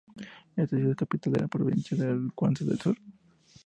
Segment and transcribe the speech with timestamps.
[0.55, 2.97] Esta ciudad es capital de la provincia de Cuanza del Sur.